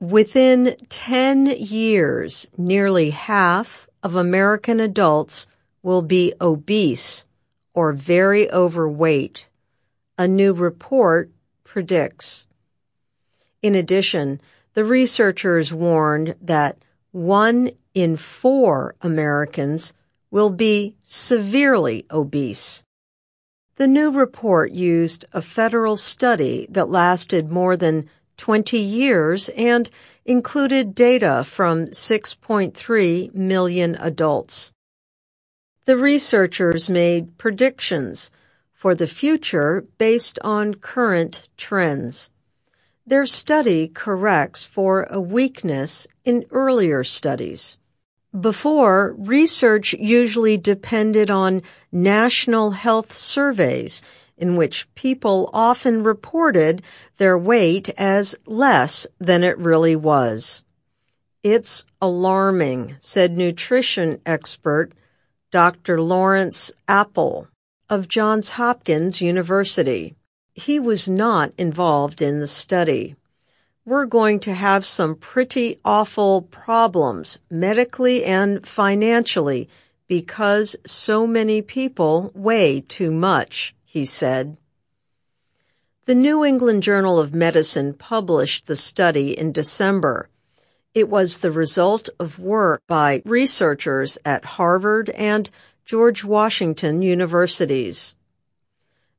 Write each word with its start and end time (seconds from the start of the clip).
within 0.00 0.76
10 0.88 1.46
years, 1.46 2.46
nearly 2.56 3.10
half 3.10 3.88
of 4.02 4.14
American 4.14 4.78
adults 4.80 5.46
will 5.82 6.02
be 6.02 6.32
obese 6.40 7.24
or 7.74 7.92
very 7.92 8.50
overweight, 8.52 9.48
a 10.16 10.28
new 10.28 10.52
report 10.52 11.30
predicts. 11.64 12.46
In 13.62 13.74
addition, 13.74 14.40
the 14.74 14.84
researchers 14.84 15.72
warned 15.72 16.36
that 16.42 16.78
one 17.10 17.70
in 17.94 18.16
four 18.16 18.94
Americans 19.02 19.94
will 20.30 20.50
be 20.50 20.94
severely 21.04 22.06
obese. 22.10 22.84
The 23.76 23.86
new 23.86 24.10
report 24.10 24.72
used 24.72 25.24
a 25.32 25.42
federal 25.42 25.96
study 25.96 26.66
that 26.70 26.90
lasted 26.90 27.50
more 27.50 27.76
than 27.76 28.08
20 28.38 28.78
years 28.78 29.50
and 29.50 29.90
included 30.24 30.94
data 30.94 31.44
from 31.44 31.86
6.3 31.86 33.34
million 33.34 33.94
adults. 34.00 34.72
The 35.84 35.96
researchers 35.96 36.90
made 36.90 37.38
predictions 37.38 38.30
for 38.72 38.94
the 38.94 39.06
future 39.06 39.84
based 39.98 40.38
on 40.42 40.74
current 40.74 41.48
trends. 41.56 42.30
Their 43.06 43.26
study 43.26 43.88
corrects 43.88 44.64
for 44.64 45.06
a 45.10 45.20
weakness 45.20 46.06
in 46.24 46.44
earlier 46.50 47.04
studies. 47.04 47.78
Before, 48.38 49.14
research 49.18 49.94
usually 49.94 50.58
depended 50.58 51.30
on 51.30 51.62
national 51.90 52.72
health 52.72 53.16
surveys 53.16 54.02
in 54.38 54.56
which 54.56 54.88
people 54.94 55.50
often 55.52 56.02
reported 56.02 56.82
their 57.18 57.36
weight 57.36 57.88
as 57.98 58.34
less 58.46 59.06
than 59.18 59.44
it 59.44 59.58
really 59.58 59.96
was. 59.96 60.62
It's 61.42 61.84
alarming, 62.00 62.96
said 63.00 63.36
nutrition 63.36 64.20
expert 64.24 64.92
Dr. 65.50 66.02
Lawrence 66.02 66.72
Appel 66.88 67.48
of 67.88 68.08
Johns 68.08 68.50
Hopkins 68.50 69.20
University. 69.20 70.14
He 70.52 70.78
was 70.78 71.08
not 71.08 71.52
involved 71.56 72.20
in 72.20 72.40
the 72.40 72.48
study. 72.48 73.16
We're 73.86 74.04
going 74.04 74.40
to 74.40 74.52
have 74.52 74.84
some 74.84 75.14
pretty 75.14 75.78
awful 75.84 76.42
problems 76.42 77.38
medically 77.50 78.24
and 78.24 78.66
financially 78.66 79.68
because 80.08 80.76
so 80.84 81.26
many 81.26 81.62
people 81.62 82.30
weigh 82.34 82.82
too 82.82 83.10
much, 83.10 83.74
he 83.90 84.04
said. 84.04 84.54
The 86.04 86.14
New 86.14 86.44
England 86.44 86.82
Journal 86.82 87.18
of 87.18 87.34
Medicine 87.34 87.94
published 87.94 88.66
the 88.66 88.76
study 88.76 89.30
in 89.30 89.50
December. 89.50 90.28
It 90.92 91.08
was 91.08 91.38
the 91.38 91.50
result 91.50 92.10
of 92.20 92.38
work 92.38 92.82
by 92.86 93.22
researchers 93.24 94.18
at 94.26 94.44
Harvard 94.44 95.08
and 95.08 95.48
George 95.86 96.22
Washington 96.22 97.00
universities. 97.00 98.14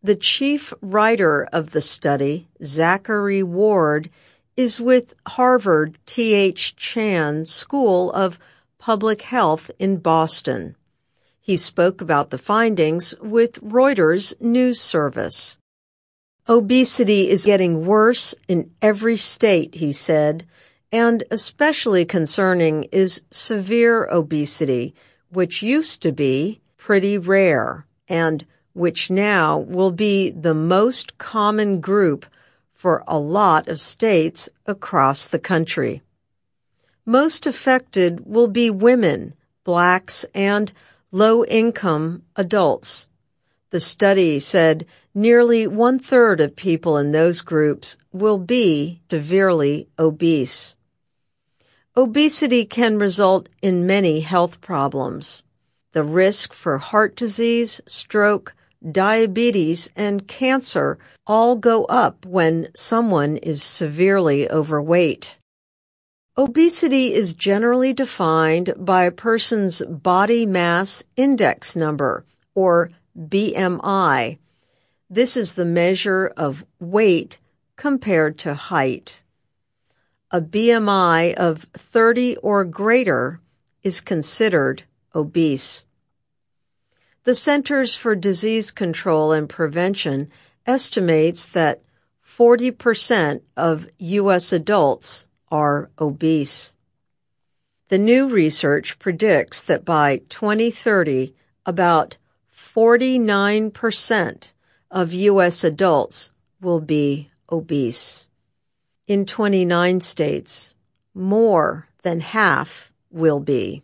The 0.00 0.14
chief 0.14 0.72
writer 0.80 1.48
of 1.52 1.72
the 1.72 1.80
study, 1.80 2.46
Zachary 2.62 3.42
Ward, 3.42 4.10
is 4.56 4.80
with 4.80 5.12
Harvard 5.26 5.98
T.H. 6.06 6.76
Chan 6.76 7.46
School 7.46 8.12
of 8.12 8.38
Public 8.78 9.22
Health 9.22 9.72
in 9.80 9.96
Boston. 9.96 10.76
He 11.44 11.56
spoke 11.56 12.00
about 12.00 12.30
the 12.30 12.38
findings 12.38 13.16
with 13.20 13.60
Reuters 13.60 14.32
news 14.40 14.80
service. 14.80 15.58
Obesity 16.48 17.28
is 17.28 17.44
getting 17.44 17.84
worse 17.84 18.32
in 18.46 18.70
every 18.80 19.16
state, 19.16 19.74
he 19.74 19.92
said, 19.92 20.44
and 20.92 21.24
especially 21.32 22.04
concerning 22.04 22.84
is 22.92 23.24
severe 23.32 24.08
obesity, 24.08 24.94
which 25.30 25.64
used 25.64 26.00
to 26.02 26.12
be 26.12 26.60
pretty 26.76 27.18
rare 27.18 27.86
and 28.08 28.46
which 28.72 29.10
now 29.10 29.58
will 29.58 29.90
be 29.90 30.30
the 30.30 30.54
most 30.54 31.18
common 31.18 31.80
group 31.80 32.24
for 32.72 33.02
a 33.08 33.18
lot 33.18 33.66
of 33.66 33.80
states 33.80 34.48
across 34.66 35.26
the 35.26 35.40
country. 35.40 36.02
Most 37.04 37.48
affected 37.48 38.26
will 38.26 38.48
be 38.48 38.70
women, 38.70 39.34
blacks, 39.64 40.24
and 40.34 40.72
low 41.12 41.44
income 41.44 42.22
adults. 42.36 43.06
The 43.68 43.80
study 43.80 44.38
said 44.38 44.86
nearly 45.14 45.66
one 45.66 45.98
third 45.98 46.40
of 46.40 46.56
people 46.56 46.96
in 46.96 47.12
those 47.12 47.42
groups 47.42 47.98
will 48.12 48.38
be 48.38 49.02
severely 49.10 49.88
obese. 49.98 50.74
Obesity 51.94 52.64
can 52.64 52.98
result 52.98 53.50
in 53.60 53.86
many 53.86 54.20
health 54.20 54.62
problems. 54.62 55.42
The 55.92 56.02
risk 56.02 56.54
for 56.54 56.78
heart 56.78 57.14
disease, 57.14 57.82
stroke, 57.86 58.54
diabetes, 58.90 59.90
and 59.94 60.26
cancer 60.26 60.98
all 61.26 61.56
go 61.56 61.84
up 61.84 62.24
when 62.24 62.68
someone 62.74 63.36
is 63.36 63.62
severely 63.62 64.50
overweight. 64.50 65.38
Obesity 66.36 67.12
is 67.12 67.34
generally 67.34 67.92
defined 67.92 68.74
by 68.76 69.04
a 69.04 69.10
person's 69.10 69.82
body 69.82 70.46
mass 70.46 71.04
index 71.16 71.76
number, 71.76 72.24
or 72.54 72.90
BMI. 73.18 74.38
This 75.10 75.36
is 75.36 75.54
the 75.54 75.64
measure 75.64 76.32
of 76.36 76.64
weight 76.78 77.38
compared 77.76 78.38
to 78.38 78.54
height 78.54 79.22
a 80.34 80.40
BMI 80.40 81.34
of 81.34 81.64
30 81.74 82.38
or 82.38 82.64
greater 82.64 83.38
is 83.82 84.00
considered 84.00 84.82
obese. 85.14 85.84
The 87.24 87.34
Centers 87.34 87.94
for 87.94 88.16
Disease 88.16 88.70
Control 88.70 89.32
and 89.32 89.46
Prevention 89.46 90.30
estimates 90.66 91.44
that 91.46 91.82
40% 92.26 93.42
of 93.58 93.86
U.S. 93.98 94.54
adults 94.54 95.28
are 95.52 95.90
obese. 96.00 96.74
The 97.88 97.98
new 97.98 98.28
research 98.28 98.98
predicts 98.98 99.62
that 99.62 99.84
by 99.84 100.22
2030, 100.30 101.34
about 101.66 102.16
49% 102.56 104.52
of 104.90 105.12
U.S. 105.12 105.62
adults 105.62 106.32
will 106.62 106.80
be 106.80 107.30
obese 107.50 108.28
in 109.06 109.26
29 109.26 110.00
states. 110.00 110.74
More 111.14 111.86
than 112.02 112.20
half 112.20 112.90
will 113.10 113.40
be. 113.40 113.82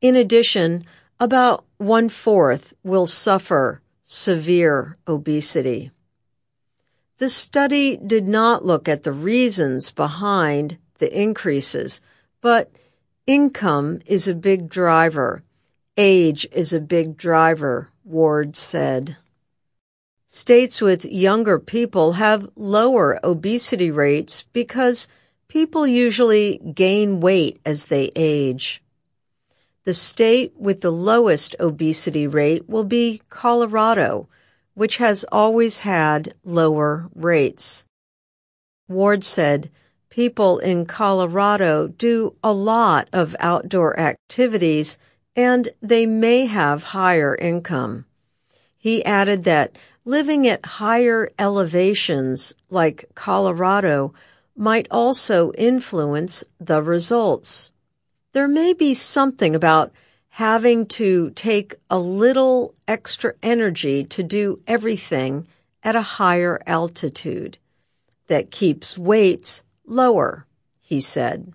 In 0.00 0.16
addition, 0.16 0.86
about 1.18 1.64
one 1.76 2.08
fourth 2.08 2.72
will 2.82 3.06
suffer 3.06 3.82
severe 4.04 4.96
obesity. 5.06 5.90
The 7.20 7.28
study 7.28 7.98
did 7.98 8.26
not 8.26 8.64
look 8.64 8.88
at 8.88 9.02
the 9.02 9.12
reasons 9.12 9.90
behind 9.90 10.78
the 11.00 11.14
increases, 11.14 12.00
but 12.40 12.70
income 13.26 14.00
is 14.06 14.26
a 14.26 14.34
big 14.34 14.70
driver. 14.70 15.42
Age 15.98 16.48
is 16.50 16.72
a 16.72 16.80
big 16.80 17.18
driver, 17.18 17.90
Ward 18.06 18.56
said. 18.56 19.18
States 20.26 20.80
with 20.80 21.04
younger 21.04 21.58
people 21.58 22.12
have 22.12 22.48
lower 22.56 23.20
obesity 23.22 23.90
rates 23.90 24.46
because 24.54 25.06
people 25.46 25.86
usually 25.86 26.56
gain 26.74 27.20
weight 27.20 27.60
as 27.66 27.84
they 27.84 28.10
age. 28.16 28.82
The 29.84 29.92
state 29.92 30.54
with 30.56 30.80
the 30.80 30.90
lowest 30.90 31.54
obesity 31.60 32.26
rate 32.26 32.66
will 32.66 32.84
be 32.84 33.20
Colorado, 33.28 34.30
which 34.74 34.96
has 34.98 35.24
always 35.30 35.78
had 35.78 36.34
lower 36.44 37.08
rates. 37.14 37.86
Ward 38.88 39.24
said 39.24 39.70
people 40.08 40.58
in 40.58 40.84
Colorado 40.86 41.88
do 41.88 42.34
a 42.42 42.52
lot 42.52 43.08
of 43.12 43.36
outdoor 43.38 43.98
activities 43.98 44.98
and 45.36 45.68
they 45.80 46.06
may 46.06 46.46
have 46.46 46.82
higher 46.82 47.34
income. 47.36 48.04
He 48.76 49.04
added 49.04 49.44
that 49.44 49.76
living 50.04 50.48
at 50.48 50.64
higher 50.64 51.30
elevations 51.38 52.54
like 52.68 53.04
Colorado 53.14 54.12
might 54.56 54.88
also 54.90 55.52
influence 55.52 56.44
the 56.58 56.82
results. 56.82 57.70
There 58.32 58.48
may 58.48 58.72
be 58.72 58.94
something 58.94 59.54
about 59.54 59.92
having 60.30 60.86
to 60.86 61.30
take 61.30 61.74
a 61.90 61.98
little 61.98 62.74
extra 62.88 63.34
energy 63.42 64.04
to 64.04 64.22
do 64.22 64.60
everything 64.66 65.46
at 65.82 65.94
a 65.96 66.00
higher 66.00 66.60
altitude 66.66 67.58
that 68.26 68.50
keeps 68.50 68.96
weights 68.96 69.64
lower, 69.86 70.46
he 70.80 71.00
said. 71.00 71.52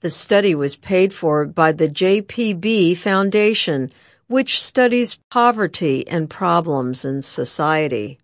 The 0.00 0.10
study 0.10 0.54
was 0.54 0.76
paid 0.76 1.12
for 1.12 1.46
by 1.46 1.72
the 1.72 1.88
JPB 1.88 2.96
Foundation, 2.96 3.90
which 4.26 4.62
studies 4.62 5.18
poverty 5.30 6.06
and 6.06 6.28
problems 6.28 7.04
in 7.04 7.22
society. 7.22 8.18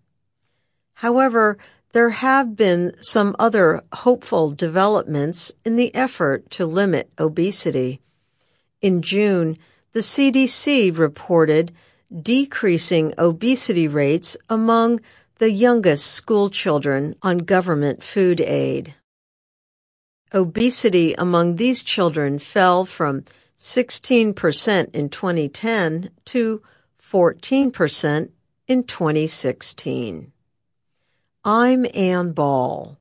However, 0.95 1.59
There 1.95 2.11
have 2.11 2.57
been 2.57 2.93
some 3.03 3.37
other 3.39 3.85
hopeful 3.93 4.51
developments 4.51 5.53
in 5.65 5.77
the 5.77 5.95
effort 5.95 6.51
to 6.51 6.67
limit 6.67 7.09
obesity. 7.21 8.01
In 8.85 9.01
June, 9.01 9.57
the 9.93 10.01
CDC 10.01 10.99
reported 10.99 11.73
decreasing 12.13 13.15
obesity 13.17 13.89
rates 13.89 14.37
among 14.51 15.01
the 15.39 15.51
youngest 15.51 16.05
school 16.09 16.51
children 16.51 17.17
on 17.23 17.39
government 17.55 18.03
food 18.03 18.43
aid. 18.43 18.95
Obesity 20.35 21.15
among 21.15 21.57
these 21.57 21.83
children 21.83 22.39
fell 22.39 22.85
from 22.85 23.25
16% 23.57 24.95
in 24.95 25.09
2010 25.09 26.11
to 26.27 26.61
14% 27.01 28.31
in 28.69 28.85
2016. 28.85 30.31
I'm 31.43 31.87
Ann 31.95 32.33
Ball. 32.33 32.93